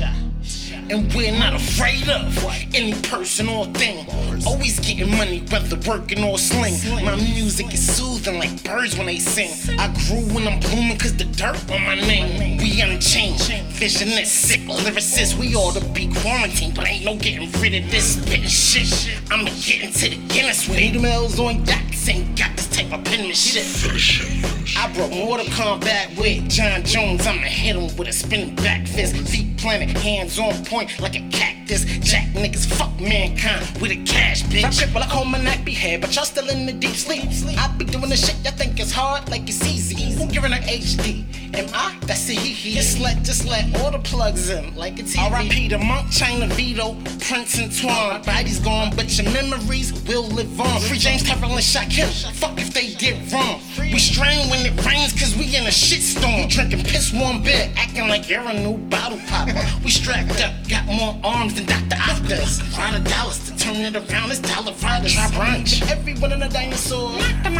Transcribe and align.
And 0.00 1.12
we're 1.14 1.38
not 1.38 1.54
afraid 1.54 2.08
of 2.08 2.44
any 2.74 2.94
person 3.02 3.48
or 3.48 3.66
thing. 3.66 4.06
Always 4.46 4.80
getting 4.80 5.10
money, 5.10 5.40
whether 5.50 5.76
working 5.88 6.24
or 6.24 6.38
sling. 6.38 6.74
My 7.04 7.16
music 7.16 7.74
is 7.74 7.96
soothing 7.96 8.38
like 8.38 8.62
birds 8.64 8.96
when 8.96 9.06
they 9.06 9.18
sing. 9.18 9.50
I 9.78 9.88
grew 10.06 10.22
when 10.34 10.48
I'm 10.48 10.60
blooming 10.60 10.96
cause 10.98 11.16
the 11.16 11.24
dirt 11.24 11.58
on 11.70 11.84
my 11.84 11.96
name. 11.96 12.58
We 12.58 12.80
Unchained, 12.80 13.40
vision 13.72 14.08
is 14.08 14.30
sick. 14.30 14.60
Lyricists, 14.60 15.36
we 15.36 15.54
ought 15.54 15.74
to 15.74 15.84
be 15.90 16.12
quarantined, 16.14 16.74
but 16.74 16.86
ain't 16.86 17.04
no 17.04 17.16
getting 17.16 17.50
rid 17.60 17.74
of 17.74 17.90
this 17.90 18.16
bitch 18.16 18.48
shit. 18.48 19.20
I'ma 19.30 19.50
get 19.60 19.82
into 19.82 20.10
the 20.10 20.28
Guinness 20.32 20.68
with 20.68 20.78
80 20.78 20.98
mils 21.00 21.40
on 21.40 21.64
decks. 21.64 22.08
Ain't 22.08 22.38
got 22.38 22.67
type 22.78 22.92
of 22.92 23.04
penmanship. 23.04 23.64
I 24.76 24.92
brought 24.94 25.10
Mortal 25.10 25.46
Kombat 25.46 26.16
with 26.16 26.48
Jon 26.48 26.84
Jones. 26.84 27.26
I'ma 27.26 27.42
hit 27.42 27.74
him 27.74 27.96
with 27.96 28.08
a 28.08 28.12
spinning 28.12 28.54
back 28.56 28.86
fist. 28.86 29.16
Feet 29.28 29.56
planted, 29.56 29.90
hands 29.96 30.38
on 30.38 30.64
point 30.64 31.00
like 31.00 31.16
a 31.16 31.28
cactus. 31.30 31.84
Jack 31.84 32.28
niggas 32.34 32.66
fuck 32.66 33.00
mankind 33.00 33.66
with 33.80 33.90
a 33.90 33.96
cash 34.04 34.42
bitch. 34.44 34.64
I 34.64 34.70
trip 34.70 34.94
while 34.94 35.02
I 35.02 35.08
comb 35.08 35.30
my 35.30 35.38
nappy 35.38 35.74
hair, 35.74 35.98
but 35.98 36.14
y'all 36.14 36.24
still 36.24 36.48
in 36.48 36.66
the 36.66 36.72
deep 36.72 36.94
sleep. 36.94 37.24
I 37.58 37.68
be 37.76 37.84
doing 37.84 38.10
the 38.10 38.16
shit 38.16 38.36
y'all 38.44 38.54
think 38.54 38.78
is 38.78 38.92
hard, 38.92 39.28
like 39.28 39.48
it's 39.48 39.66
easy. 39.66 40.12
Who 40.16 40.28
giving 40.30 40.52
her 40.52 40.60
HD? 40.60 41.24
Am 41.54 41.68
I? 41.72 41.96
That's 42.02 42.28
a 42.28 42.32
he 42.32 42.52
he. 42.52 42.74
Just 42.74 42.98
let, 43.00 43.22
just 43.22 43.46
let 43.46 43.64
all 43.80 43.90
the 43.90 43.98
plugs 43.98 44.50
in, 44.50 44.74
like 44.74 44.98
a 44.98 45.02
TV. 45.02 45.30
R.I.P. 45.30 45.68
the 45.68 45.78
Monk, 45.78 46.10
China 46.10 46.46
Vito, 46.54 46.94
Prince 47.20 47.58
and 47.58 47.70
Twan. 47.70 48.24
Body's 48.24 48.60
gone, 48.60 48.94
but 48.94 49.06
your 49.16 49.30
memories 49.32 49.92
will 50.08 50.24
live 50.24 50.60
on. 50.60 50.80
Free 50.82 50.98
James 50.98 51.22
Tyrell 51.22 51.52
and 51.52 51.60
Shaquille. 51.60 52.32
Fuck 52.34 52.58
if 52.58 52.72
they 52.72 52.92
get 52.94 53.32
wrong. 53.32 53.60
We 53.78 53.98
strain 53.98 54.48
when 54.50 54.66
it 54.66 54.84
rains, 54.84 55.12
cause 55.12 55.34
we 55.36 55.56
in 55.56 55.64
a 55.64 55.70
shitstorm. 55.70 56.42
You 56.42 56.48
drinking 56.48 56.84
piss 56.84 57.12
warm 57.12 57.42
beer, 57.42 57.72
acting 57.76 58.08
like 58.08 58.28
you're 58.28 58.42
a 58.42 58.54
new 58.54 58.76
bottle 58.88 59.18
popper. 59.28 59.54
we 59.84 59.90
strapped 59.90 60.40
up, 60.42 60.52
got 60.68 60.86
more 60.86 61.18
arms 61.24 61.54
than 61.54 61.66
Dr. 61.66 61.96
Octopus. 62.00 62.60
Find 62.76 62.96
a 62.96 63.08
dollars 63.08 63.38
to 63.50 63.56
turn 63.56 63.76
it 63.76 63.96
around, 63.96 64.30
it's 64.30 64.40
dollar 64.40 64.72
riders. 64.82 65.14
Try 65.14 65.26
brunch. 65.28 65.90
Everyone 65.90 66.32
in 66.32 66.42
a 66.42 66.48
dinosaur. 66.48 67.18
Try 67.18 67.50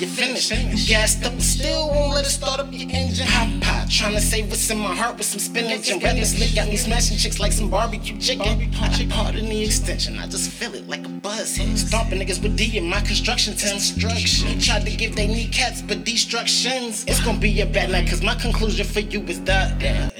the 0.00 0.06
start 0.06 0.36
to 0.36 0.50
your 0.50 0.58
finish. 0.58 0.80
You 0.80 0.86
gassed 0.86 1.24
up, 1.24 1.32
but 1.32 1.42
still 1.42 1.88
won't 1.88 2.14
let 2.14 2.26
it 2.26 2.30
start 2.30 2.60
up 2.60 2.68
your 2.70 2.90
engine. 2.90 3.26
Hot 3.26 3.60
pot, 3.60 3.90
trying 3.90 4.14
to 4.14 4.20
save 4.20 4.48
what's 4.48 4.70
in 4.70 4.78
my 4.78 4.94
heart 4.94 5.16
with 5.16 5.26
some 5.26 5.40
spinach 5.40 5.90
and 5.90 6.02
wetness. 6.02 6.36
Slick 6.36 6.54
got 6.54 6.68
me 6.68 6.76
smashing 6.76 7.16
chicks 7.16 7.40
like 7.40 7.52
some 7.52 7.70
barbecue 7.70 8.18
chicken. 8.18 8.70
I 8.80 9.06
part 9.06 9.34
in 9.34 9.48
the 9.48 9.64
extension, 9.64 10.18
I 10.18 10.26
just 10.26 10.50
feel 10.50 10.74
it 10.74 10.88
like 10.88 11.04
a 11.06 11.08
buzz 11.08 11.56
hit. 11.56 11.76
Stomping 11.78 12.20
niggas 12.20 12.42
with 12.42 12.56
D 12.56 12.76
in 12.76 12.88
my 12.88 13.00
construction 13.00 13.54
to 13.56 13.72
instruction. 13.72 14.58
Tried 14.60 14.84
to 14.86 14.96
give 14.96 15.16
they 15.16 15.26
knee 15.26 15.46
kneecaps, 15.46 15.82
but 15.82 16.04
destructions. 16.04 17.04
It's 17.06 17.24
gonna 17.24 17.38
be 17.38 17.60
a 17.60 17.66
bad 17.66 17.90
night, 17.90 18.08
cause 18.08 18.22
my 18.22 18.34
conclusion 18.34 18.86
for 18.86 19.00
you 19.00 19.20
is 19.22 19.40
that. 19.42 20.17